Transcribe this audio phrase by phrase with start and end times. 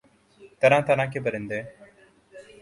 [0.61, 1.61] طرح طرح کے پرندے